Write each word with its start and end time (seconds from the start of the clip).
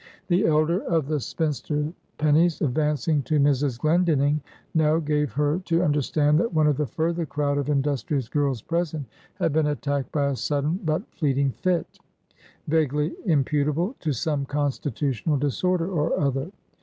The 0.29 0.47
elder 0.47 0.79
of 0.85 1.05
the 1.05 1.19
spinster 1.19 1.93
Pennies, 2.17 2.59
advancing 2.59 3.21
to 3.21 3.39
Mrs. 3.39 3.77
Glendinning, 3.77 4.41
now 4.73 4.97
gave 4.97 5.33
her 5.33 5.59
to 5.65 5.83
understand, 5.83 6.39
that 6.39 6.51
one 6.55 6.65
of 6.65 6.77
the 6.77 6.87
further 6.87 7.23
crowd 7.23 7.59
of 7.59 7.69
industrious 7.69 8.27
girls 8.27 8.63
present, 8.63 9.05
had 9.35 9.53
been 9.53 9.67
attacked 9.67 10.11
by 10.11 10.25
a 10.29 10.35
sudden, 10.35 10.79
but 10.83 11.03
fleeting 11.11 11.51
fit, 11.51 11.99
vaguely 12.67 13.13
imputable 13.25 13.95
to 13.99 14.11
some 14.11 14.43
constitutional 14.43 15.37
disorder 15.37 15.87
or 15.91 16.19
other. 16.19 16.49